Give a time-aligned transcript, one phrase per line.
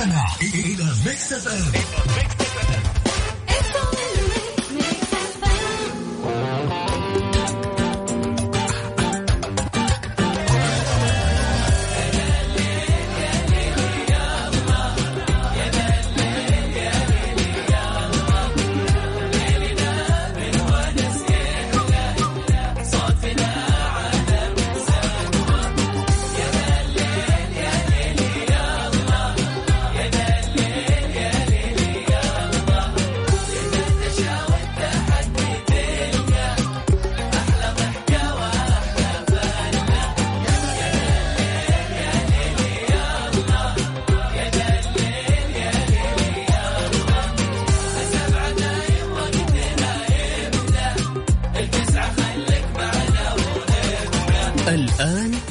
[0.00, 3.09] استمع إلى ميكس اف ام الآن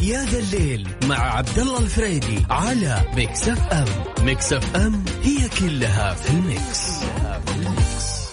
[0.09, 3.85] يا ذا الليل مع عبد الله الفريدي على Mix FM
[4.25, 6.99] Mix FM هي كلها في ال Mix,
[7.45, 8.29] في ال Mix.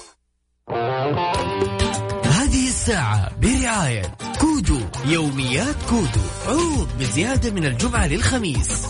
[2.24, 8.86] هذه الساعة برعاية كودو يوميات كودو عروض بزيادة من الجمعة للخميس.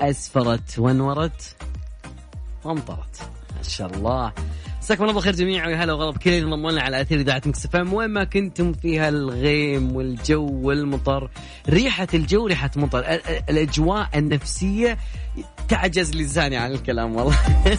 [0.00, 1.56] أسفرت وانورت
[2.64, 3.30] وامطرت.
[3.56, 4.32] ما شاء الله.
[4.86, 5.66] مساكم الله بالخير جميعا.
[5.66, 9.96] ويا هلا وغلا بكل اللي انضموا على أثير إذاعة Mix وين ما كنتم في هالغيم
[9.96, 11.30] والجو والمطر
[11.68, 12.98] ريحة الجو ريحة مطر.
[12.98, 14.98] ال- ال- الأجواء النفسية
[15.68, 17.36] تعجز لساني عن الكلام والله.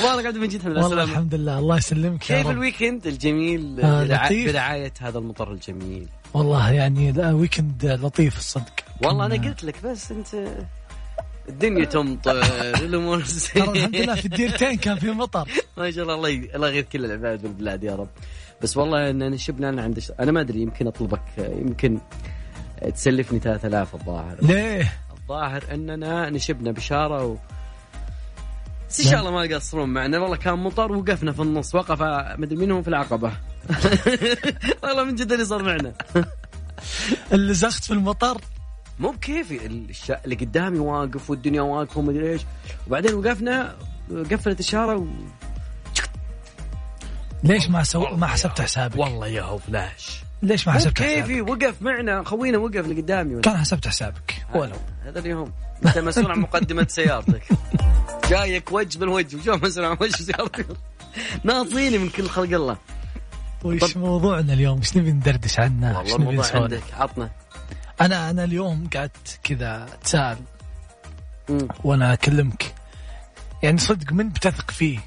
[0.00, 1.04] والله قاعد من جد الحمد لله.
[1.04, 1.58] الحمد لله.
[1.58, 4.28] الله يسلمك يا كيف ال weekend الجميل؟ آه،.
[4.46, 6.06] برعاية هذا المطر الجميل.
[6.34, 8.72] والله يعني weekend لطيف الصدق.
[9.04, 10.26] والله أنا قلت لك بس أنت
[11.50, 12.40] الدنيا تمطر
[12.84, 13.22] الأمور
[13.54, 15.48] ترى الحمد لله في الديرتين كان في مطر.
[15.76, 18.08] ما شاء الله الله الله يغيث كل العباد بالبلاد يا رب.
[18.62, 21.98] بس والله إن شبنا أنا عند أنا ما أدري يمكن أطلبك يمكن
[22.94, 24.36] تسلفني 3000 الظاهر.
[24.42, 27.36] ليه؟ الظاهر إننا نشبنا بشارة و...
[28.88, 30.18] بس إن شاء الله ما يقصرون معنا.
[30.18, 32.02] والله كان مطر وقفنا في النص وقف
[32.38, 33.32] مدري منهم في العقبة.
[34.82, 35.92] والله من جد اللي صار معنا.
[37.32, 38.40] اللي زخت في المطر؟
[39.00, 40.10] مو بكيفي الش...
[40.10, 42.42] اللي قدامي واقف والدنيا واقفة ومدري إيش
[42.86, 43.76] وبعدين وقفنا
[44.10, 45.06] قفلت الشاره و...
[47.44, 48.16] ليش ما سو...
[48.16, 52.58] ما حسبت حسابك؟ والله يا هو فلاش ليش ما حسبت بكيفي حسابك؟ وقف معنا خوينا
[52.58, 55.52] وقف اللي قدامي كان حسبت حسابك ولو هذا اليوم
[55.86, 57.42] أنت مسؤول عن مقدمة سيارتك
[58.30, 60.66] جايك وجه بالوجه وشو مسؤول عن وجه سيارتك
[61.44, 62.76] ناطيني من كل خلق الله
[63.64, 67.30] وش موضوعنا اليوم؟ إيش نبي ندردش عنه؟ والله الموضوع نسولف؟ عندك عطنا
[68.00, 70.38] أنا أنا اليوم قعدت كذا أتساءل
[71.48, 71.68] مم.
[71.84, 72.74] وأنا أكلمك
[73.62, 74.98] يعني صدق من بتثق فيه؟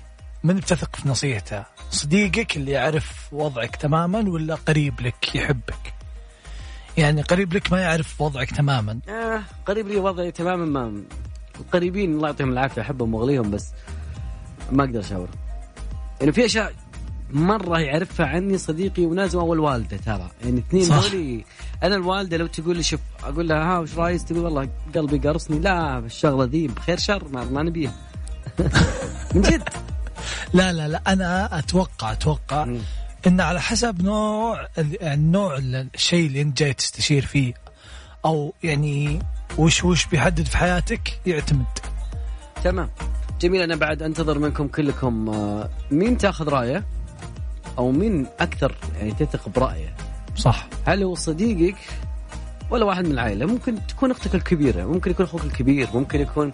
[0.43, 5.93] من بتثق في نصيحته؟ صديقك اللي يعرف وضعك تماما ولا قريب لك يحبك؟
[6.97, 11.03] يعني قريب لك ما يعرف وضعك تماما آه قريب لي وضعي تماما ما
[11.59, 13.71] القريبين الله يعطيهم العافية أحبهم وأغليهم بس
[14.71, 15.27] ما أقدر اشاور
[16.19, 16.73] يعني في أشياء
[17.33, 20.31] مرة يعرفها عني صديقي ونازل والوالده ترى.
[20.43, 21.11] يعني اثنين صح.
[21.11, 21.45] دولي.
[21.83, 25.59] أنا الوالدة لو تقول لي شوف أقول لها ها وش رأيك؟ تقول والله قلبي قرصني.
[25.59, 27.93] لا الشغلة ذي بخير شر ما, ما نبيها.
[29.35, 29.63] من جد.
[30.53, 32.67] لا لا لا أنا أتوقع أتوقع.
[33.27, 34.67] إن على حسب نوع
[35.01, 37.53] النوع الشيء اللي أنت جاي تستشير فيه
[38.25, 39.19] أو يعني
[39.57, 41.65] وش وش بيحدد في حياتك يعتمد.
[42.63, 42.89] تمام.
[43.41, 46.83] جميل أنا بعد أنتظر منكم كلكم آه، مين تاخذ رأيه؟
[47.77, 49.95] أو مين أكثر يعني تثق برأيه.
[50.35, 50.67] صح.
[50.85, 51.77] هل هو صديقك
[52.69, 56.51] ولا واحد من العائلة؟ ممكن تكون أختك الكبيرة ممكن يكون أخوك الكبير ممكن يكون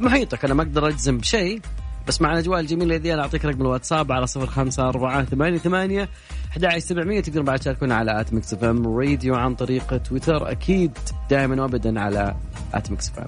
[0.00, 0.44] محيطك.
[0.44, 1.60] أنا ما أقدر أجزم بشيء
[2.08, 6.08] بس مع الأجواء الجميلة ذي أنا أعطيك رقم الواتساب على صفر خمسة أربعة ثمانية ثمانية
[6.52, 10.50] 11700 تقدر بعد تشاركونا على at Mix FM Radio عن طريق تويتر.
[10.50, 10.98] أكيد
[11.30, 12.34] دائما وابدا على
[12.74, 13.26] at Mix FM.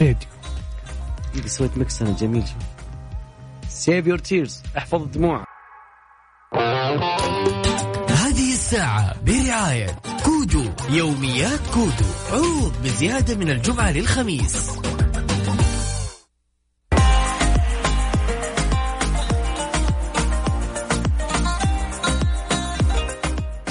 [0.00, 0.28] Radio.
[1.46, 2.44] sweet Mix أنا جميل
[3.68, 5.49] Save Your Tears احفظ الدموع.
[8.70, 9.86] الساعة برعاية
[10.24, 14.70] كودو يوميات كودو عروض بزيادة من الجمعة للخميس.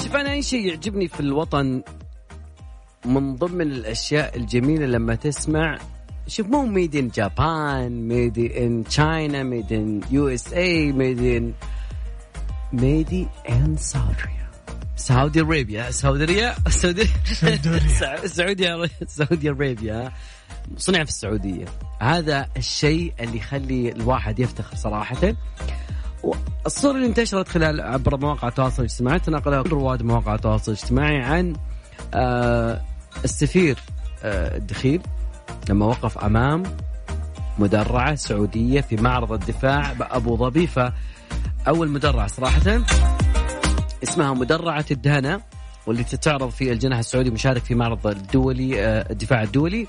[0.02, 1.82] شوف أنا أي شيء يعجبني في الوطن
[3.04, 5.78] من ضمن الأشياء الجميلة لما تسمع
[6.26, 11.52] شوف مو made in Japan made in China made in USA made in
[12.72, 14.39] made in سعوديا
[15.00, 17.08] Saudi Arabia Saudi Arabia سعودي
[18.28, 18.90] سعودية.
[19.06, 20.12] Saudi Arabia.
[20.76, 21.64] صنع في السعودية.
[22.00, 25.34] هذا الشيء اللي يخلي الواحد يفتخر صراحة.
[26.66, 31.56] الصورة اللي انتشرت خلال عبر مواقع التواصل الاجتماعي تناقلها رواد مواقع التواصل الاجتماعي عن
[32.14, 32.80] آه
[33.24, 33.78] السفير
[34.22, 35.02] آه الدخيل
[35.68, 36.62] لما وقف أمام
[37.58, 40.66] مدرعة سعودية في معرض الدفاع بأبو ظبي.
[40.66, 42.80] فأول مدرعة صراحة.
[44.02, 45.40] اسمها مدرعة الدهنة
[45.86, 49.86] واللي تتعرض في الجناح السعودي مشارك في معرض الدولي آه، الدفاع الدولي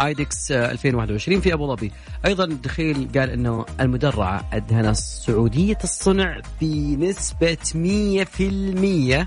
[0.00, 1.92] ايدكس 2021 في أبو ظبي.
[2.26, 9.26] أيضا الدخيل قال إنه المدرعة الدهنة سعوديه الصنع بنسبة 100%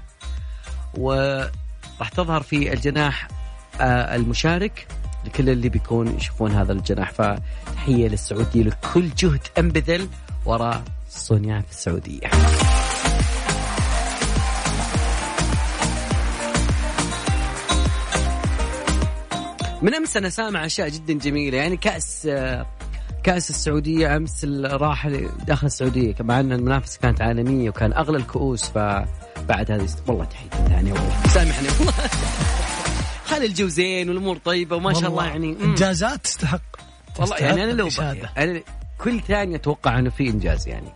[0.97, 3.27] وراح تظهر في الجناح
[3.81, 4.87] آه، المشارك
[5.25, 7.11] لكل اللي بيكون يشوفون هذا الجناح.
[7.11, 10.07] فتحية للسعودية لكل جهد أنبذل
[10.45, 12.29] وراء صنع في السعودية.
[19.81, 21.57] من أمس أنا سامع أشياء جدا جميلة.
[21.57, 22.29] يعني كأس
[23.23, 25.07] كأس السعودية أمس راح
[25.47, 26.15] داخل السعودية.
[26.19, 31.67] مع ان المنافسة كانت عالمية وكان أغلى الكؤوس فبعد هذه والله تحية ثانية والله سامحني.
[31.79, 31.93] والله
[33.29, 36.61] خلي الجو زين والأمور طيبة وما شاء الله يعني إنجازات تستحق.
[37.19, 37.89] والله يعني أنا لو
[38.37, 38.61] أنا
[38.97, 40.89] كل ثانية أتوقع إنه في إنجاز يعني.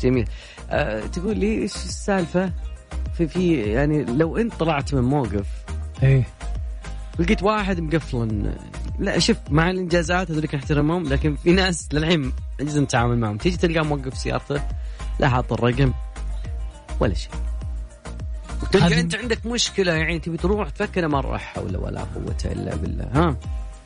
[0.00, 0.28] جميل.
[0.70, 2.52] أه تقول لي إيش السالفة؟
[3.18, 5.46] في في يعني لو أنت طلعت من موقف
[6.02, 6.24] إيه.
[7.20, 8.52] لقيت واحد مقفل
[8.98, 13.36] لا شوف مع الإنجازات هذولك نحترمهم لكن في ناس للحين عجز نتعامل معهم.
[13.36, 14.62] تيجي تلقاه موقف سيارته
[15.18, 15.92] لا حاط الرقم
[17.00, 17.32] ولا شيء.
[18.62, 23.04] وتلقى أنت عندك مشكلة يعني تبي تروح تفكر ما لا حول ولا قوة إلا بالله
[23.04, 23.36] ها؟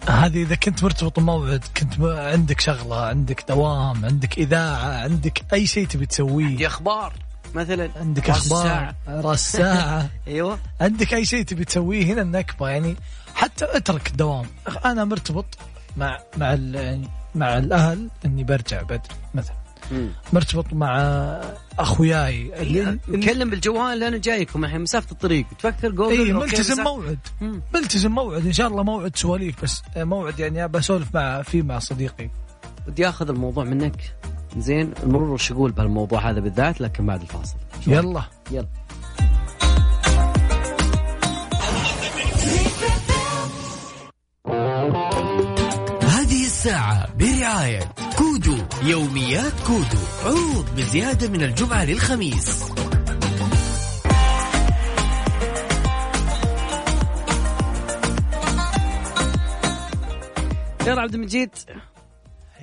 [0.09, 5.87] هذه إذا كنت مرتبط بموعد كنت عندك شغلة عندك دوام عندك إذاعة عندك أي شيء
[5.87, 6.47] تبي تسويه.
[6.47, 7.13] عندي أخبار.
[7.55, 10.11] مثلا عندك أخبار؟ رأس ساعة.
[10.29, 10.59] أيوه.
[10.81, 12.97] عندك أي شيء تبي تسويه هنا النكبة؟ يعني
[13.35, 14.47] حتى اترك الدوام.
[14.85, 15.59] أنا مرتبط
[15.97, 16.57] مع مع
[17.35, 19.57] مع الأهل إني برجع بدري مثلا.
[20.33, 20.99] مرتبط مع
[21.79, 22.63] أخوياي.
[22.63, 25.47] اللي نكلم بالجوال أنا جايكم الحين مسافة الطريق.
[25.59, 27.19] تفكر جوجل اي ملتزم موعد.
[27.41, 27.63] مم.
[27.75, 28.47] ملتزم موعد.
[28.47, 32.31] إن شاء الله موعد سواليف بس موعد يعني بسولف مع فيه مع صديقي.
[32.89, 34.15] ودي أخذ الموضوع منك.
[34.57, 37.57] زين المرور وش يقول بهالموضوع هذا بالذات لكن بعد الفاصل.
[37.87, 38.23] يلا.
[38.51, 38.67] يلا.
[46.03, 52.65] هذه الساعة برعاية كودو يوميات كودو عروض بزيادة من الجمعة للخميس.
[60.87, 61.51] يا عبد المجيد.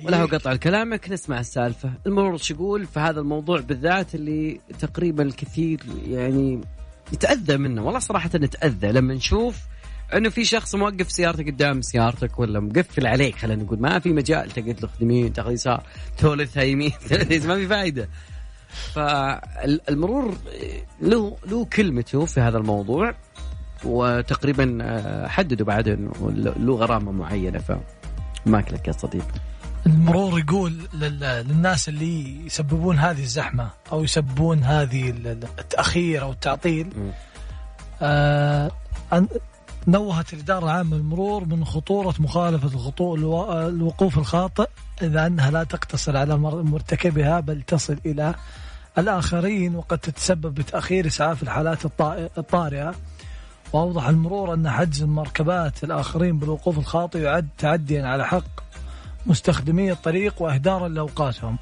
[0.04, 1.92] ولا هو قطع كلامك نسمع السالفة.
[2.06, 6.60] المرور شو يقول في هذا الموضوع بالذات اللي تقريبا الكثير يعني
[7.12, 7.84] يتأذى منه.
[7.84, 9.58] والله صراحة نتأذى لما نشوف
[10.14, 13.36] إنه في شخص موقف سيارتك قدام سيارتك ولا مقفل عليك.
[13.36, 15.82] خلينا نقول ما في مجال تقعد له يمين تاخذ يسار
[16.18, 16.92] تولثها يمين
[17.46, 18.08] ما في فائده
[18.94, 20.34] فالمرور
[21.00, 23.14] له له كلمته في هذا الموضوع
[23.84, 27.58] وتقريبا آه، حددوا بعد إنه له غرامة معينة.
[28.46, 29.51] فماكلك يا صديقي
[29.86, 35.10] المرور يقول للناس اللي يسببون هذه الزحمة أو يسببون هذه
[35.58, 37.12] التأخير أو التعطيل.
[38.02, 38.70] آه
[39.86, 44.68] نوهت الإدارة العامة للمرور من خطورة مخالفة الخطوط الوقوف الخاطئ
[45.02, 48.34] إذا أنها لا تقتصر على مرتكبها بل تصل إلى
[48.98, 51.84] الآخرين وقد تتسبب بتأخير إسعاف الحالات
[52.38, 52.94] الطارئة.
[53.72, 58.62] وأوضح المرور أن حجز المركبات الآخرين بالوقوف الخاطئ يعد تعديا على حق.
[59.26, 61.58] مستخدمي الطريق وإهدارا لأوقاتهم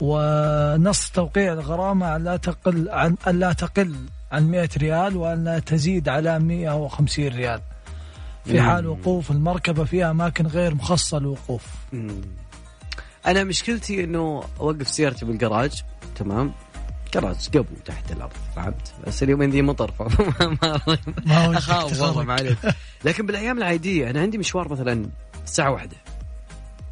[0.00, 3.96] ونص توقيع الغرامة لا تقل عن لا تقل
[4.32, 7.60] عن 100 ريال وأن لا تزيد على 150 ريال.
[8.44, 11.66] في حال وقوف المركبة في أماكن غير مخصصة للوقوف.
[13.26, 15.82] أنا مشكلتي أنه أوقف سيارتي بالجراج
[16.16, 16.52] تمام؟
[17.14, 19.92] جراج قبل تحت الأرض فهمت؟ بس اليومين ذي مطر
[21.26, 22.58] ما أخاف والله ما عليك.
[23.04, 25.10] لكن بالأيام العادية أنا عندي مشوار مثلا
[25.44, 25.96] الساعة واحدة.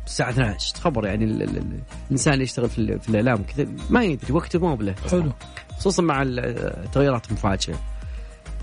[0.06, 4.04] الساعة 12 تخبر يعني ال ال ال الإنسان اللي يشتغل في, في الإعلام كذا ما
[4.04, 4.94] يدري وقته مو بله.
[5.10, 5.32] حلو.
[5.78, 7.80] خصوصا مع التغيرات المفاجئة.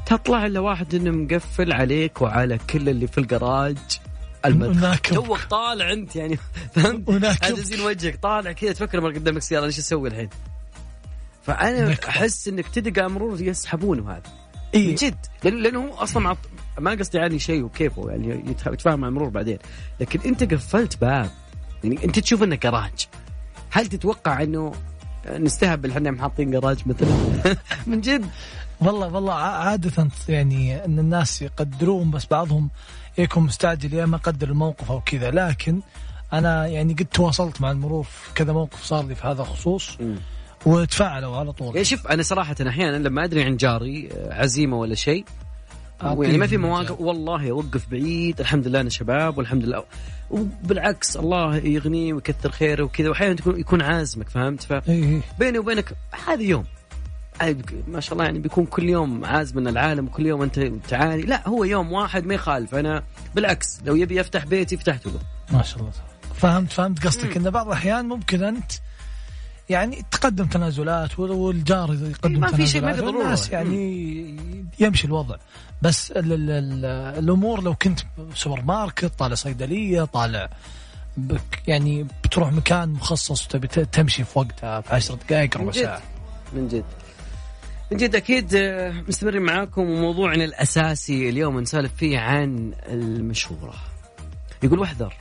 [0.06, 3.78] تطلع إلا واحد إنه مقفل عليك وعلى كل اللي في الجراج
[4.46, 6.40] المدخل توك طالع أنت يعني
[6.76, 10.30] فهمت؟ هذا زين وجهك طالع كذا تفكر ما قدامك سيارة إيش أسوي الحين؟
[11.44, 14.43] فأنا أحس إنك تدق مرور يسحبونه هذا.
[14.74, 15.16] إيه؟ من جد.
[15.44, 16.36] لأنه هو أصلا مع
[16.80, 19.58] ما قصدي يعني شيء وكيفه يعني يتفاهم مع المرور بعدين.
[20.00, 21.30] لكن أنت قفلت باب.
[21.84, 23.08] يعني أنت تشوف إنه جراج
[23.70, 24.72] هل تتوقع إنه
[25.30, 27.10] نستهبل إحنا محاطين جراج مثلا؟
[27.88, 28.26] من جد.
[28.82, 32.70] والله والله عادة يعني إن الناس يقدرون بس بعضهم
[33.18, 35.32] يكون مستعجل يا ما قدر الموقف أو كذا.
[35.32, 35.82] لكن
[36.34, 39.98] أنا يعني قد تواصلت مع المرور في كذا موقف صار لي في هذا الخصوص.
[40.66, 41.68] وتفاعلوا على طول.
[41.68, 45.26] يعني شوف أنا صراحة أحيانا لما أدري عن جاري عزيمة ولا شيء
[46.04, 47.02] يعني ما في من مواقف.
[47.02, 49.84] والله أوقف بعيد الحمد لله أنا شباب والحمد لله.
[50.32, 55.22] وبالعكس الله يغنيه ويكثر خيره وكذا وأحيانا تكون يكون عازمك فهمت؟ إيه.
[55.22, 55.94] فبيني وبينك
[56.28, 56.66] هذا يوم
[57.88, 61.22] ما شاء الله يعني بيكون كل يوم عازم العالم كل يوم أنت تعاني.
[61.22, 63.04] لا هو يوم واحد ما يخالف أنا
[63.36, 65.20] بالعكس لو يبي يفتح بيتي فتحته له
[65.58, 65.92] ما شاء الله.
[66.36, 67.38] فهمت فهمت قصدك.
[67.38, 68.72] إن بعض الأحيان ممكن أنت
[69.70, 73.18] يعني تقدم تنازلات وال- والجار يقدم ما في شيء، ما في تنازلات، ضرورة.
[73.24, 74.38] والناس يعني
[74.80, 75.36] يمشي الوضع.
[75.82, 76.86] بس ال ال ال
[77.24, 78.00] الأمور لو كنت
[78.36, 80.50] سوبر ماركت طالع صيدلية طالع
[81.18, 85.72] بك يعني بتروح مكان مخصص وتبي تمشي في وقتها في 10 دقائق ربع.
[85.72, 86.02] ساعة.
[86.54, 86.84] من جد.
[87.92, 93.74] من جد أكيد آه، مستمرين معاكم وموضوعنا الأساسي اليوم نسولف فيه عن المشورة.
[94.64, 95.14] يقول واحذر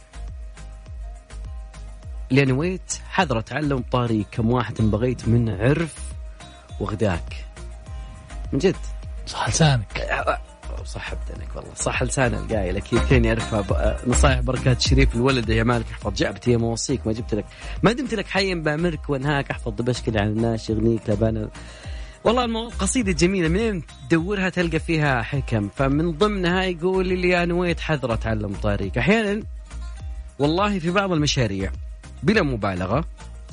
[2.32, 5.94] اللي نويت حذر اتعلم طاري كم واحد بغيت من عرف
[6.80, 7.46] وغداك.
[8.52, 8.76] من جد.
[9.26, 9.98] صح لسانك.
[10.00, 10.38] آه،
[10.84, 11.74] صح بدنك والله.
[11.74, 12.76] صح لسان القايل.
[12.76, 15.48] أكيد كان يعرفها آه، نصائح بركات شريف الولد.
[15.48, 16.14] يا مالك احفظ.
[16.14, 17.44] جابت هي موصيك ما جبت لك.
[17.82, 19.50] ما دمت لك حي بامرك وانهاك.
[19.50, 21.48] احفظ دبشكل على الناس يغنيك لبانا
[22.24, 22.68] والله المو...
[22.68, 23.48] قصيدة جميلة.
[23.48, 25.68] منين تدورها تلقى فيها حكم.
[25.76, 29.42] فمن ضمنها يقول اللي أنا نويت حذر أتعلم طريق أحيانا
[30.38, 31.72] والله في بعض المشاريع
[32.22, 33.04] بلا مبالغة.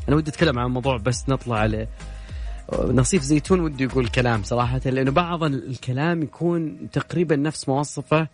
[0.08, 1.88] أنا ودي أتكلم عن موضوع بس نطلع على
[2.74, 8.28] نصيف زيتون ودي يقول كلام صراحة لأنه بعض الكلام يكون تقريبا نفس مواصفة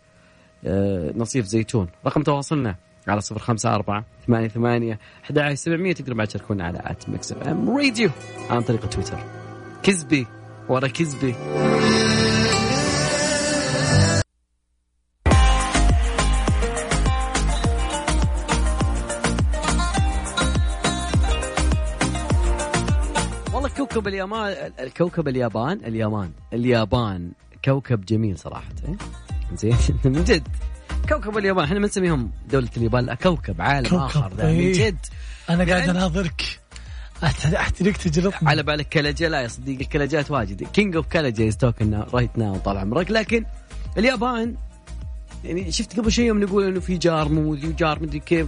[0.65, 1.88] آه، نصيف زيتون.
[2.06, 2.75] رقم تواصلنا
[3.08, 7.77] على صفر خمسة أربعة ثمانية ثمانية أحد سبعمية تقدروا بعد تشاركونا على at Mix FM
[7.77, 8.10] Radio
[8.50, 9.20] عن طريق تويتر.
[9.84, 10.27] كذبي
[10.70, 11.36] ورا كذبي.
[24.15, 27.31] اليابان الكوكب اليابان اليابان اليابان.
[27.65, 28.95] كوكب جميل صراحة إيه؟
[29.57, 29.75] زين.
[30.05, 30.48] من جد.
[31.10, 34.74] كوكب اليابان إحنا ما نسميهم دولة اليابان لا كوكب عالم كوكب، آخر ذا من إيه.
[34.74, 34.98] جد.
[35.50, 36.60] أنا قاعد يعني- أناظرك.
[37.25, 40.63] أحت- أحترق تجربتنا على بالك كلاجة لا يا صديقي الكلاجات واجد.
[40.63, 43.12] King of كلاجة is talking right now طال عمرك.
[43.12, 43.45] لكن
[43.98, 44.55] اليابان
[45.43, 48.48] يعني شفت قبل شيء يوم نقول إنه في جار موذي وجار مدري كيف.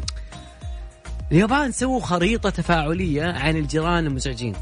[1.31, 4.53] اليابان سووا خريطة تفاعلية عن الجيران المزعجين.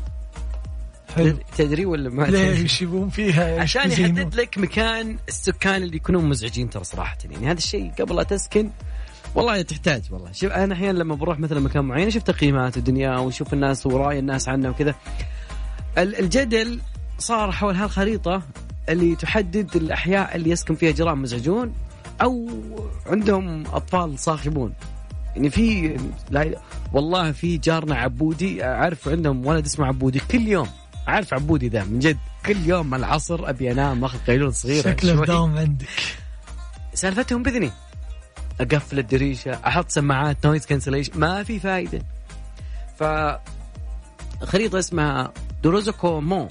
[1.16, 1.38] حلو.
[1.58, 6.70] تدري ولا ما تدري؟ ليش يبون فيها عشان؟ يحدد لك مكان السكان اللي يكونون مزعجين
[6.70, 7.46] ترى صراحة يعني.
[7.48, 8.70] هذا الشيء قبل لا تسكن
[9.36, 10.32] والله تحتاج والله.
[10.32, 14.50] شوف أنا أحيانا لما بروح مثلا مكان معين أشوف تقييمات ودنيا وأشوف الناس ورأي الناس
[14.50, 14.96] عنه وكذا.
[15.98, 16.80] ال- الجدل
[17.20, 18.42] صار حول هالخريطة
[18.90, 21.74] اللي تحدد الأحياء اللي يسكن فيها جيران مزعجون
[22.22, 22.50] أو
[23.08, 24.74] عندهم أطفال صاخبون.
[25.36, 25.98] يعني في
[26.32, 26.60] لا
[26.94, 30.68] والله في جارنا عبودي أعرف عندهم ولد اسمه عبودي كل يوم.
[31.08, 32.18] عارف عبودي ذا من جد.
[32.46, 34.92] كل يوم العصر أبي أنام اخذ قيلول صغيرة.
[34.92, 35.14] شكله.
[35.16, 35.88] بداوم عندك.
[36.94, 37.72] سالفتهم باذني
[38.62, 42.02] أقفل الدريشة أحط سماعات noise cancellation ما في فائده
[43.00, 43.04] ف
[44.44, 45.34] خريطه اسمها
[45.64, 46.50] دوروزوكو مو.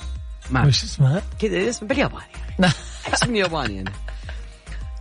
[0.50, 2.25] ما وش اسمها؟ كذا اسم بالياباني.
[3.14, 3.92] اسم ياباني أنا.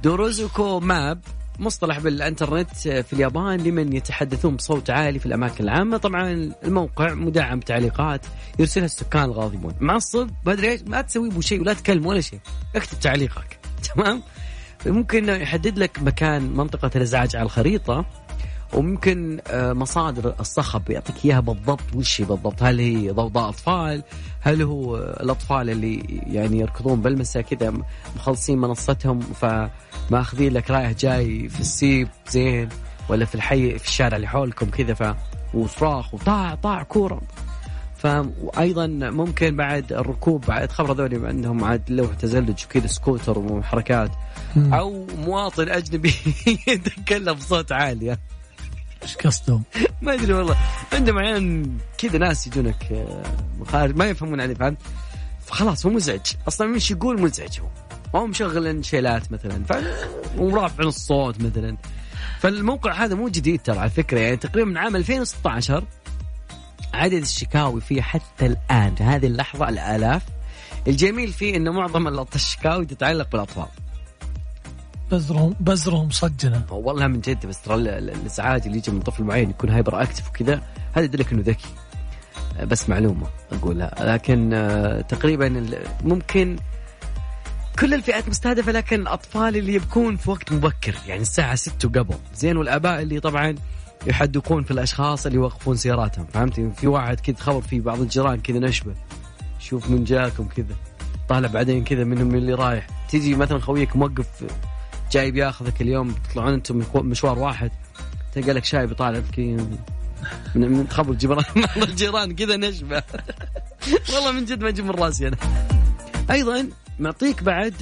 [0.03, 1.19] دوروزوكو map.
[1.59, 5.97] مصطلح بالانترنت في اليابان لمن يتحدثون بصوت عالي في الأماكن العامة.
[5.97, 8.25] طبعا الموقع مدعم بتعليقات
[8.59, 9.73] يرسلها السكان الغاضبون.
[9.79, 12.39] معصب ما أدري إيش ما تسوي بو شيء ولا تكلم ولا شيء.
[12.75, 13.59] اكتب تعليقك.
[13.95, 14.23] تمام؟
[14.85, 18.05] ممكن يحدد لك مكان منطقة الإزعاج على الخريطة
[18.73, 21.95] وممكن آه، مصادر الصخب يعطيك إياها بالضبط.
[21.95, 24.03] وش بالضبط؟ هل هي ضوضاء أطفال؟
[24.43, 27.73] هل هو الأطفال اللي يعني يركضون بالمساء كذا
[28.15, 32.69] مخلصين منصتهم فماخذين لك رايح جاي في السيب زين
[33.09, 35.15] ولا في الحي في الشارع اللي حولكم كذا ف
[35.53, 37.21] وصراخ وطاع طاع كورة
[37.97, 44.11] فايضا ممكن بعد الركوب بعد خبر هذول عندهم عاد لوح تزلج وكذا سكوتر وحركات.
[44.57, 46.13] أو مواطن أجنبي
[46.67, 48.17] يتكلم بصوت عالي
[49.03, 49.63] إيش قصدهم؟
[50.01, 50.57] ما أدري والله.
[50.93, 51.67] عندهم أحيانا
[51.97, 53.23] كذا ناس يجونك آه،
[53.65, 54.77] خارج ما يفهمون عليه فهمت؟
[55.45, 56.25] فخلاص هو مزعج.
[56.47, 57.67] أصلا مش يقول مزعج هو.
[58.13, 59.83] ما هو مشغل شيلات مثلا ف...
[60.37, 61.77] ورافع الصوت مثلا.
[62.39, 65.83] فالموقع هذا مو جديد ترى على فكرة يعني تقريبا من عام 2016
[66.93, 70.21] عدد الشكاوي فيه حتى الآن في هذه اللحظة الآلاف.
[70.87, 73.82] الجميل فيه إنه معظم الشكاوي تتعلق بالأطفال.
[75.11, 76.61] بزرهم بزرهم صجنا.
[76.71, 80.01] والله من جد بس ترى ال- ال- الإزعاج اللي يجي من طفل معين يكون هايبر
[80.01, 80.61] أكتف وكذا
[80.93, 81.67] هذا يدلك إنه ذكي.
[82.59, 83.95] آه، بس معلومة أقولها.
[83.99, 85.65] لكن آه، تقريبا
[86.03, 86.57] ممكن
[87.79, 92.15] كل الفئات مستهدفة لكن الأطفال اللي يبكون في وقت مبكر يعني الساعة 6 وقبل.
[92.35, 93.55] زين والآباء اللي طبعا
[94.07, 98.59] يحدقون في الأشخاص اللي يوقفون سياراتهم فهمتي؟ في واحد كذا خبر في بعض الجيران كذا
[98.59, 98.93] نشبة.
[99.59, 100.75] شوف من جاكم كذا.
[101.29, 102.87] طالع بعدين كذا منهم من اللي رايح.
[103.09, 104.27] تيجي مثلا خويك موقف
[105.13, 107.71] جايب ياخذك اليوم تطلعون أنتم مشوار واحد
[108.35, 109.39] تلقى لك شاي بيطالع لك
[110.55, 111.43] من من خبر الجيران
[111.77, 113.03] الجيران كذا نشبه
[114.13, 115.37] والله من جد ما أجيب من راسي أنا.
[116.31, 117.73] أيضا معطيك بعد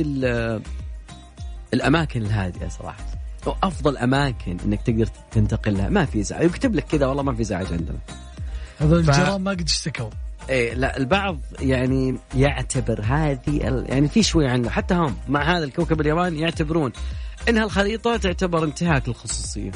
[1.74, 3.06] الأماكن الهادئة صراحة.
[3.64, 6.46] أفضل أماكن إنك تقدر تنتقل لها ما في إزعاج.
[6.46, 8.00] يكتب لك كذا والله ما في إزعاج عندنا.
[8.80, 10.10] هذول الجيران ما قد اشتكوا.
[10.52, 14.70] إيه لا البعض يعني يعتبر هذه يعني في شوي عنه.
[14.70, 16.92] حتى هم مع هذا الكوكب الياباني يعتبرون
[17.50, 19.72] إن هالخريطة تعتبر انتهاك للخصوصية.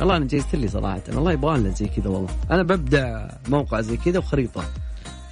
[0.00, 2.28] والله أنا جيت لي صراحة والله يبغى لنا زي كذا والله.
[2.50, 4.64] أنا ببدأ موقع زي كذا وخريطة.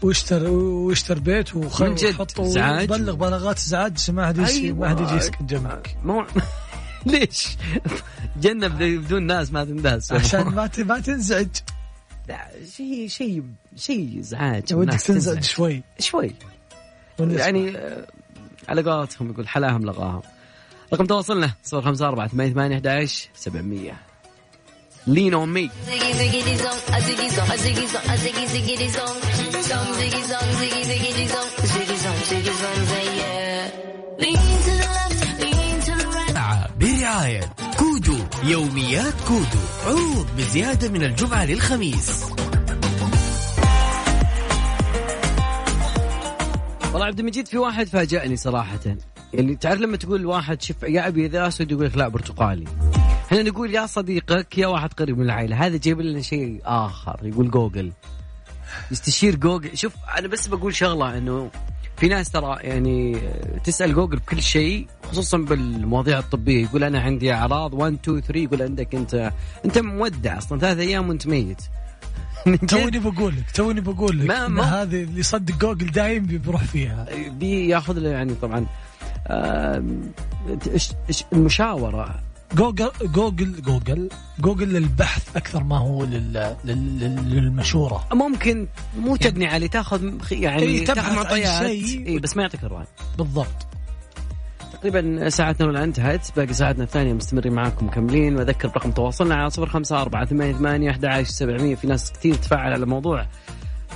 [0.02, 4.78] واشتر واشتر بيت وحط ازعاج بلغ بلاغات ازعاج ما حد أيوة.
[4.78, 5.96] ما حد يجي يسكن جنبك.
[6.04, 6.24] مو
[7.06, 7.56] ليش؟
[8.42, 11.48] جنة بدون ناس ما تنداس عشان ما ما تنزعج.
[12.76, 13.42] شيء شيء
[13.76, 15.82] شيء ازعاج ودك تنزعج شوي.
[15.98, 16.34] شوي.
[17.18, 18.06] يعني آه،
[18.68, 20.22] على قولتهم يقول حلاهم لغاهم.
[20.92, 23.92] رقم تواصلنا 054 88 11 700
[25.08, 25.70] Lean on me.
[32.08, 32.17] برعاية
[38.48, 42.24] يوميات كودو عروض بزيادة من الجمعة للخميس.
[46.92, 48.78] والله عبد المجيد في واحد فاجأني صراحة.
[49.32, 52.64] يعني تعرف لما تقول واحد شوف يا أبي ذا أسود يقول لك لا برتقالي.
[53.26, 55.66] إحنا نقول يا صديقك يا واحد قريب من العائلة.
[55.66, 57.92] هذا جايب لنا شيء آخر يقول جوجل.
[58.90, 59.78] يستشير جوجل.
[59.78, 61.50] شوف أنا بس بقول شغلة إنه
[62.00, 63.18] في ناس ترى يعني
[63.64, 68.62] تسأل جوجل بكل شيء خصوصا بالمواضيع الطبية يقول أنا عندي أعراض 1 2 3 يقول
[68.62, 69.32] عندك أنت
[69.64, 71.62] أنت مودع أصلا ثلاث أيام وأنت ميت.
[72.68, 77.06] توني بقول لك توني بقول لك ما ما هذه اللي يصدق جوجل دايم بيروح فيها.
[77.28, 78.66] بياخذ له يعني طبعا
[81.32, 84.08] المشاورة؟ جوجل جوجل جوجل
[84.40, 88.04] جوجل للبحث أكثر ما هو لل للمشورة.
[88.12, 91.62] ممكن مو تبني عليه تاخذ يعني إيه تاخذ معطيات.
[91.62, 92.84] اي بس ما يعطيك ارواح
[93.18, 93.66] بالضبط.
[94.72, 98.36] تقريبا ساعتنا الاولى انتهت باقي ساعتنا الثانية مستمرين معاكم مكملين.
[98.36, 103.26] وأذكر رقم تواصلنا على صفر خمسة أربعة ثمانية ثمانية في ناس كثير تفاعل على موضوع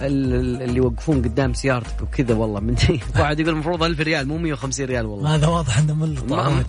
[0.06, 2.74] اللي يوقفون قدام سيارتك وكذا والله من
[3.18, 5.34] واحد يقول المفروض 1000 ريال مو 150 ريال والله.
[5.34, 6.18] هذا واضح إنه من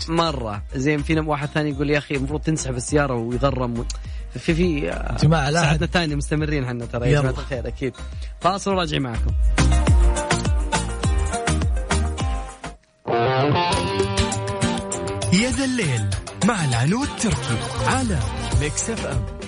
[0.09, 0.61] مرة.
[0.75, 3.85] زين فينا واحد ثاني يقول يا أخي المفروض تنسحب السيارة ويغرم
[4.33, 4.79] في في
[5.21, 5.61] جماعة لا.
[5.61, 7.93] ساعتنا الثانية مستمرين إحنا ترى يا جماعة الخير أكيد.
[8.41, 9.31] فاصل وراجع معكم.
[15.33, 16.09] يا ذا الليل
[16.45, 18.19] مع العنود تركي على
[18.61, 19.42] Mix FM.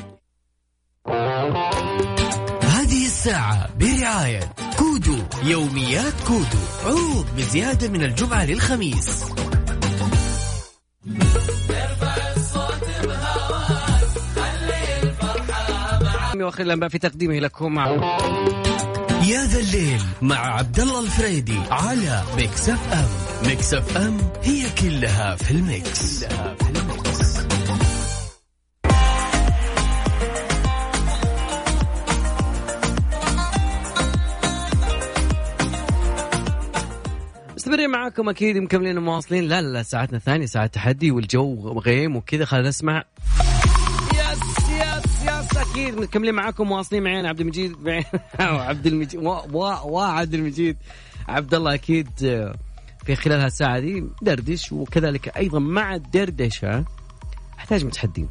[3.26, 9.26] الساعة برعاية كودو يوميات كودو عروض بزيادة من الجمعة للخميس
[16.60, 17.90] الانباء في تقديمه لكم مع
[19.28, 23.10] يا ذا الليل مع عبد الله الفريدي على Mix F M
[23.48, 26.75] Mix FM هي كلها في ال mix, كلها في ال mix.
[37.76, 42.46] مستمرين معاكم أكيد مكملين مواصلين لا لا ساعتنا الثانية ساعة تحدي والجو غيم وكذا.
[42.46, 43.04] خلينا نسمع.
[44.14, 45.96] yes yes yes أكيد.
[45.96, 47.76] مكملين معاكم مواصلين معين عبد المجيد
[48.40, 50.78] عبد المجيد وعبد المجيد.
[51.28, 52.10] عبد الله أكيد
[53.06, 54.72] في خلال هالساعة دي دردش.
[54.72, 56.86] وكذلك أيضا مع الدردشة
[57.60, 58.30] أحتاج متحدين.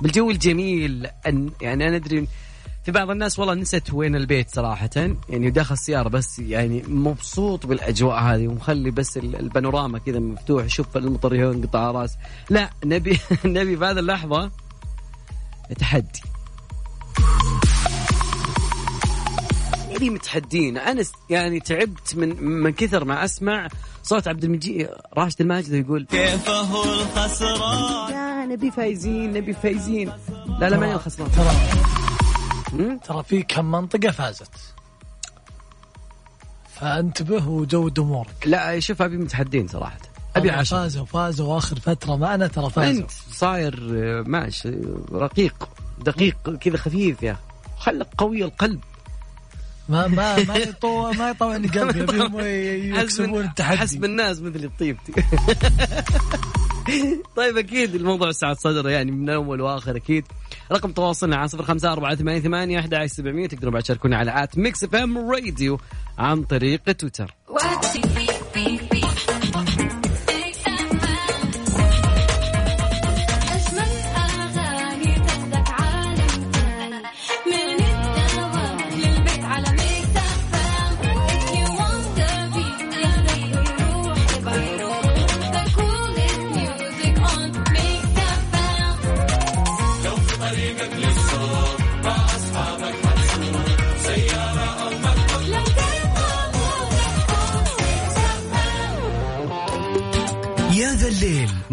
[0.00, 2.26] بالجو الجميل أن يعني أنا أدري
[2.84, 4.90] في بعض الناس والله نسيت وين البيت صراحة.
[5.28, 11.34] يعني داخل السيارة بس يعني مبسوط بالأجواء هذه ومخلي بس البانوراما كذا مفتوح شوف المطر
[11.34, 12.16] ينقطع رأس.
[12.50, 14.50] لا نبي نبي في هذه اللحظة
[15.78, 16.22] تحدي.
[19.90, 20.78] نبي متحدين.
[20.78, 23.68] أنا يعني تعبت من من كثر ما أسمع
[24.02, 30.12] صوت عبد المجيد راشد الماجد يقول كيفه الخسران؟ لا نبي فايزين نبي فايزين.
[30.60, 31.30] لا لا ما الخسران.
[31.30, 31.99] ترى
[33.28, 34.50] في كم منطقة فازت.
[36.74, 38.46] فانتبه وجود أمورك.
[38.46, 39.98] لا شوف أبي متحدين صراحة.
[40.36, 41.58] أبي عشرة فازوا فازوا.
[41.58, 43.02] اخر فترة معنا ترى فازوا.
[43.02, 43.80] أنت صاير
[44.26, 44.70] ماشي
[45.12, 45.68] رقيق
[46.04, 47.36] دقيق كذا خفيف يا
[47.78, 48.80] خلك قوي القلب.
[49.88, 52.40] ما ما ما يطوع ما يطوعني قلبي يبيهم
[53.00, 53.78] يكسبون التحدي.
[53.78, 55.12] حسب الناس مثل الطيبتي
[57.36, 60.24] طيب أكيد الموضوع سعة صدر يعني من أول وآخر أكيد.
[60.72, 63.48] رقم تواصلنا على صفر خمسة أربعة ثمانية ثمانية أحد عشر سبعمية.
[63.48, 65.78] تقدروا بعد تشاركونا على at Mix FM Radio
[66.18, 67.34] عن طريق تويتر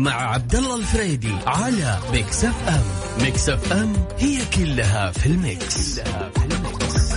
[0.08, 2.84] مع عبد الله الفريدي على Mix FM
[3.24, 7.14] Mix FM هي كلها في ال mix, كلها في ال mix.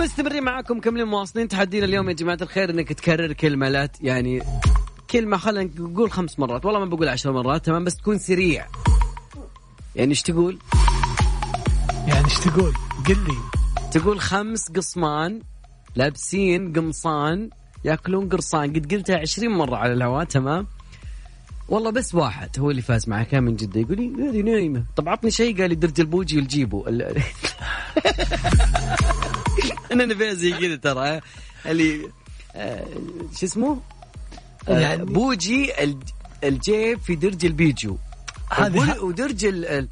[0.00, 4.42] مستمرين معاكم مكملين مواصلين تحدينا اليوم يا جماعة الخير إنك تكرر كلمة لا يعني
[5.10, 8.66] كلمة خلينا نقول خمس مرات والله ما بقول عشر مرات تمام بس تكون سريع
[9.96, 10.58] يعني إيش تقول؟
[12.08, 12.72] يعني إيش تقول؟
[13.08, 13.38] قل لي
[13.92, 15.42] تقول خمس قصمان
[15.96, 17.50] لابسين قمصان
[17.86, 18.72] ياكلون قرصان.
[18.72, 20.66] قد قلتها عشرين مرة على الهواء تمام؟
[21.68, 23.80] والله بس واحد هو اللي فاز معه كان من جدة.
[23.80, 24.84] يقول لي هذه نايمة.
[24.96, 26.86] طب عطني شيء قال لي درج البوجي والجيبو.
[26.88, 27.22] ال-
[29.92, 31.20] أنا نبيها زي كذا ترى
[31.66, 32.10] اللي
[32.56, 32.86] آه،
[33.36, 33.80] شو اسمه؟
[34.68, 36.10] آه، يعني- بوجي الج-
[36.44, 37.96] الجيب في درج البيجو.
[38.50, 39.88] هذه- ودرج ال-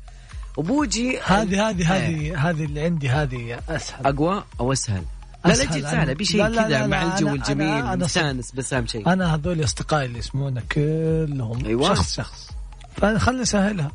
[0.56, 1.96] وبوجي هذه هذه.
[1.96, 4.06] هذه هذه اللي عندي هذه أسهل.
[4.06, 5.02] أقوى أو أسهل؟
[5.44, 5.64] لا لا.
[5.64, 9.12] تجي سهله بشيء كذا مع الجو الجميل مستانس بس أهم شيء.
[9.12, 11.94] أنا هذول أصدقائي اللي يسمونا كلهم أيوة.
[11.94, 12.50] شخص شخص.
[12.96, 13.90] فخلنا نسهلها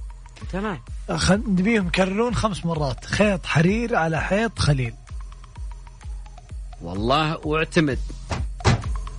[0.52, 0.80] تمام.
[1.16, 1.44] خل...
[1.48, 4.94] نبيهم يكررون خمس مرات خيط حرير على حيط خليل.
[6.82, 8.00] والله واعتمد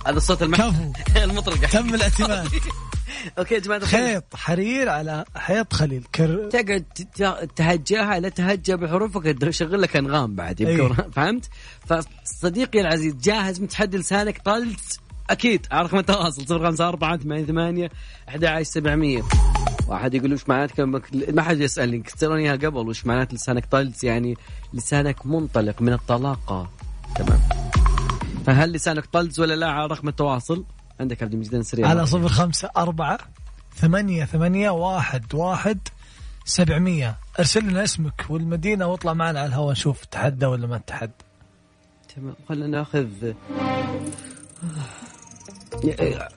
[0.07, 0.57] هذا الصوت المح...
[0.57, 0.93] كفو.
[1.23, 1.67] المطرقة.
[1.67, 2.49] تم الاعتماد.
[3.37, 3.79] أوكي يا جماعة.
[3.79, 6.49] خيط حرير على حيط خليل كر...
[6.49, 11.09] تقعد تهجاها لا تهجى بحروفك شغل لك أنغام بعد يمكن أيه.
[11.15, 11.49] فهمت؟
[11.85, 17.89] فصديقي العزيز جاهز متحدي لسانك طلت أكيد على رقم التواصل 054 88
[18.29, 19.23] 11700
[19.87, 24.03] واحد يقول وش معنات كلمة ما حد يسألني كسروني إياها قبل وش معنات لسانك طلت
[24.03, 24.37] يعني
[24.73, 26.69] لسانك منطلق من الطلاقة
[27.15, 27.39] تمام
[28.45, 30.65] فهل لسانك طلز ولا لا على رقم التواصل؟
[31.01, 31.87] عندك عبد المجيد سريع.
[31.87, 33.17] على صفر خمسة أربعة
[33.75, 35.79] ثمانية ثمانية واحد واحد
[36.45, 37.17] سبعمية.
[37.39, 41.11] أرسل لنا اسمك والمدينة واطلع معنا على الهواء نشوف تحدى ولا ما تحدى.
[42.15, 43.33] تمام خلينا ناخذ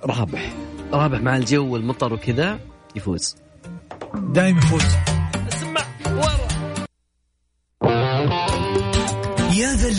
[0.04, 0.52] رابح.
[0.92, 2.58] رابح مع الجو والمطر وكذا
[2.96, 3.36] يفوز.
[4.14, 4.84] دايم يفوز.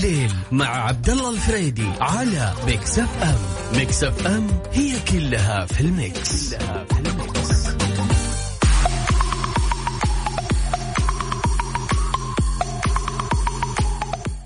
[0.05, 6.53] الليل مع عبد الله الفريدي على Mix FM Mix FM هي كلها في ال mix,
[6.53, 7.67] كلها في ال mix.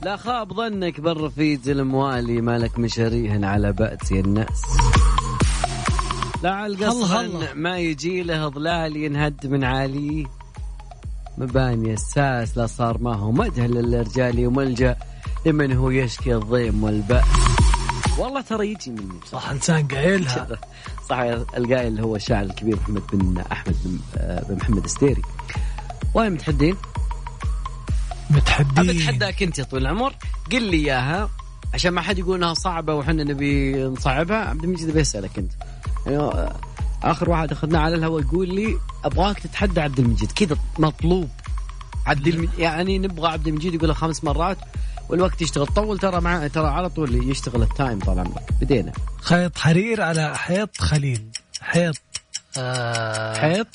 [0.04, 4.64] لا خاب ظنك بالرفيج الموالي مالك مشاريهن على بأس يا الناس
[6.44, 7.56] لا القصر.
[7.56, 10.28] ما يجي له ظلال ينهد من عالي
[11.38, 14.96] مباني الساس لا صار ما هو مدهل للرجال وملجأ
[15.46, 17.26] لمن هو يشكي الضيم والبأس.
[18.18, 20.48] والله ترى يجي مني صح لسان قايلها
[21.10, 25.22] صح القائل اللي هو الشاعر الكبير محمد بن أحمد بن, آه، محمد الستيري.
[26.14, 26.76] وين متحدين؟
[28.30, 28.98] متحدين.
[28.98, 30.14] بتحداك أنت يا طويل العمر.
[30.52, 31.30] قل لي إياها
[31.74, 34.38] عشان ما حد يقول إنها صعبة وحنا نبي نصعبها.
[34.38, 35.52] عبد المجيد بيسالك أنت.
[36.08, 36.50] يعني
[37.04, 40.32] آخر واحد أخذناه على الهواء يقول لي أبغاك تتحدى عبد المجيد.
[40.32, 41.30] كذا مطلوب.
[42.06, 44.58] عبد المجيد يعني نبغى عبد المجيد يقولها خمس مرات.
[45.10, 48.54] والوقت يشتغل طول ترى مع ترى على طول يشتغل التايم طال عمرك.
[48.62, 48.92] بدينا.
[49.22, 51.30] خيط حرير على حيط خليل.
[51.62, 51.96] حيط.
[52.58, 53.38] آه.
[53.38, 53.68] حيط.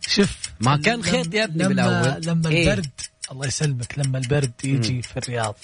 [0.00, 2.26] شوف ما كان خيط يا ابني لما بالأول.
[2.26, 2.90] لما إيه؟ البرد
[3.32, 5.56] الله يسلمك لما البرد يجي في الرياض.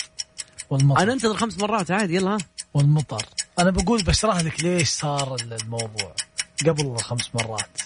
[0.71, 1.03] والمطر.
[1.03, 2.31] أنا أنتظر خمس مرات عادي يلا.
[2.31, 2.39] ها.
[2.75, 3.27] والمطر.
[3.59, 6.15] أنا بقول بشرح لك ليش صار الموضوع
[6.67, 7.79] قبل الخمس مرات.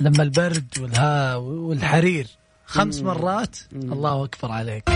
[0.00, 2.26] لما البرد والها والحرير.
[2.66, 3.56] خمس مرات.
[3.72, 4.90] الله أكبر عليك.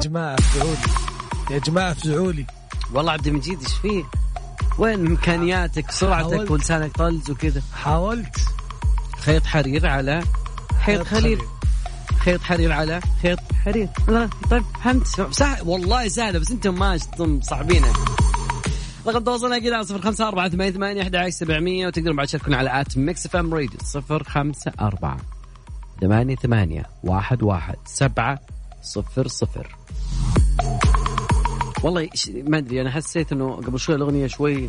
[0.00, 2.46] جماعة افزعوا لي يا جماعة افزعوا لي
[2.94, 4.04] والله عبد المجيد إيش فيه؟
[4.78, 6.50] وين إمكانياتك سرعتك.
[6.50, 8.36] ولسانك طلق وكذا؟ حاولت.
[9.18, 10.22] خيط حرير على
[10.80, 11.40] حيط خليل.
[12.18, 13.88] خيط حرير على خيط حرير.
[14.50, 15.06] طيب فهمت.
[15.30, 17.92] سهل والله سهلة بس أنتم ما أنتم صعبينها
[19.06, 22.98] رقم تواصلنا على صفر خمسة أربعة ثمانية ثمانية أحد سبعمية وتقدروا بعد تشاركونا على at
[22.98, 25.16] Mix FM Radio صفر خمسة أربعة
[26.00, 28.40] ثمانية ثمانية واحد واحد سبعة
[28.82, 29.76] صفر صفر
[31.82, 34.68] والله ما أدري أنا حسيت إنه قبل شوي الأغنية شوي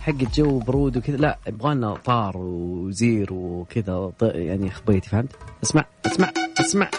[0.00, 5.32] حق جو برود وكذا لا يبغى لنا طار وزير وكذا يعني خبيتي فهمت؟
[5.64, 6.90] أسمع أسمع أسمع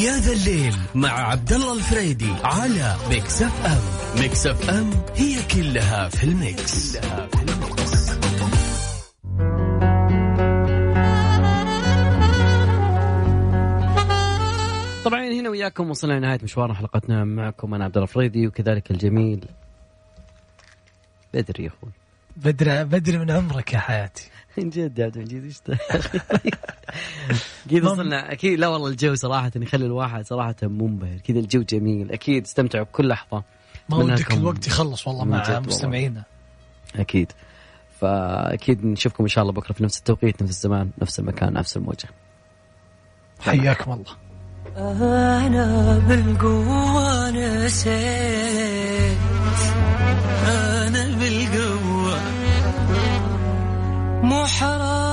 [0.00, 3.80] يا ذا الليل مع عبد الله الفريدي على Mix FM
[4.20, 8.15] Mix FM هي كلها في ال Mix, كلها في ال Mix.
[15.66, 17.74] وياكم وصلنا لنهاية مشوار حلقتنا معكم.
[17.74, 19.44] أنا عبد الفريدي وكذلك الجميل
[21.34, 21.90] بدري يا أخوي.
[22.36, 24.30] بدري بدري من عمرك يا حياتي.
[24.58, 25.60] من جد يا عبد المجيد إيش؟
[27.66, 31.18] أكيد وصلنا أكيد لا والله الجو صراحة يخلي الواحد صراحة منبهر.
[31.18, 33.42] كذا الجو جميل أكيد استمتعوا بكل لحظة
[33.88, 34.32] ما ودك.
[34.32, 35.60] الوقت يخلص والله مع.
[35.60, 36.22] مستمعينا.
[36.96, 37.32] أكيد.
[38.00, 42.08] فأكيد نشوفكم إن شاء الله بكرة في نفس التوقيت نفس الزمان نفس المكان نفس الموجة.
[43.40, 44.25] حياكم الله.
[44.78, 49.18] أنا بالقوة نسيت.
[50.48, 52.20] أنا بالقوة.
[54.22, 54.95] مو حرام